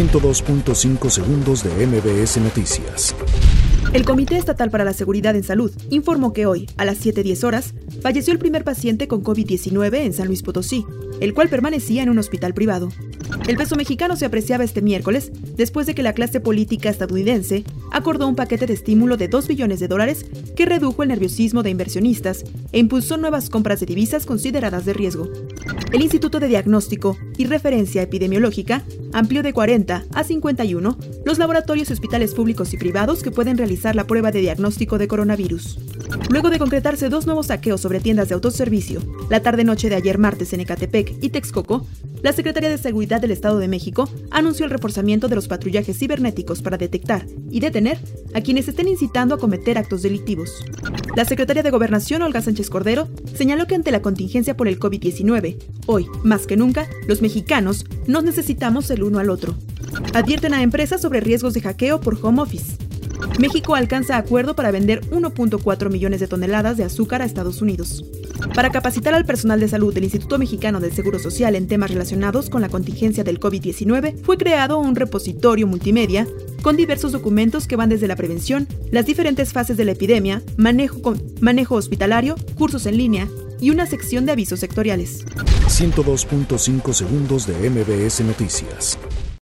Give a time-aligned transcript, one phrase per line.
[0.00, 3.14] 102.5 segundos de MBS Noticias.
[3.92, 7.74] El Comité Estatal para la Seguridad en Salud informó que hoy, a las 7.10 horas,
[8.00, 10.86] falleció el primer paciente con COVID-19 en San Luis Potosí,
[11.20, 12.88] el cual permanecía en un hospital privado.
[13.46, 18.26] El peso mexicano se apreciaba este miércoles después de que la clase política estadounidense acordó
[18.26, 20.24] un paquete de estímulo de 2 billones de dólares
[20.56, 25.28] que redujo el nerviosismo de inversionistas e impulsó nuevas compras de divisas consideradas de riesgo.
[25.92, 28.84] El Instituto de Diagnóstico y Referencia Epidemiológica
[29.14, 33.96] amplió de 40 a 51 los laboratorios y hospitales públicos y privados que pueden realizar
[33.96, 35.78] la prueba de diagnóstico de coronavirus.
[36.28, 39.00] Luego de concretarse dos nuevos saqueos sobre tiendas de autoservicio,
[39.30, 41.86] la tarde-noche de ayer martes en Ecatepec y Texcoco,
[42.22, 46.60] la Secretaría de Seguridad del Estado de México anunció el reforzamiento de los patrullajes cibernéticos
[46.60, 47.98] para detectar y detener
[48.34, 50.62] a quienes estén incitando a cometer actos delictivos.
[51.16, 55.56] La Secretaría de Gobernación, Olga Sánchez Cordero, señaló que ante la contingencia por el COVID-19,
[55.86, 59.54] hoy, más que nunca, los mexicanos nos necesitamos el uno al otro.
[60.14, 62.76] Advierten a empresas sobre riesgos de hackeo por home office.
[63.38, 68.04] México alcanza acuerdo para vender 1.4 millones de toneladas de azúcar a Estados Unidos.
[68.52, 72.50] Para capacitar al personal de salud del Instituto Mexicano del Seguro Social en temas relacionados
[72.50, 76.26] con la contingencia del COVID-19, fue creado un repositorio multimedia
[76.62, 81.14] con diversos documentos que van desde la prevención, las diferentes fases de la epidemia, manejo,
[81.40, 83.28] manejo hospitalario, cursos en línea
[83.60, 85.24] y una sección de avisos sectoriales.
[85.66, 88.98] 102.5 segundos de MBS Noticias.